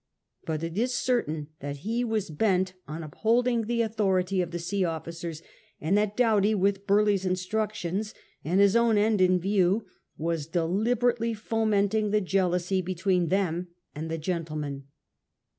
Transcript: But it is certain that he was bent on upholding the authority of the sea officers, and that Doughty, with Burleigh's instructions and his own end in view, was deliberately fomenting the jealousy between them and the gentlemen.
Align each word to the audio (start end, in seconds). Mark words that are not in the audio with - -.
But 0.45 0.63
it 0.63 0.79
is 0.79 0.95
certain 0.95 1.49
that 1.59 1.77
he 1.85 2.03
was 2.03 2.31
bent 2.31 2.73
on 2.87 3.03
upholding 3.03 3.67
the 3.67 3.83
authority 3.83 4.41
of 4.41 4.49
the 4.49 4.57
sea 4.57 4.83
officers, 4.83 5.43
and 5.79 5.95
that 5.95 6.17
Doughty, 6.17 6.55
with 6.55 6.87
Burleigh's 6.87 7.23
instructions 7.23 8.15
and 8.43 8.59
his 8.59 8.75
own 8.75 8.97
end 8.97 9.21
in 9.21 9.37
view, 9.39 9.85
was 10.17 10.47
deliberately 10.47 11.35
fomenting 11.35 12.09
the 12.09 12.19
jealousy 12.19 12.81
between 12.81 13.27
them 13.27 13.67
and 13.93 14.09
the 14.09 14.17
gentlemen. 14.17 14.85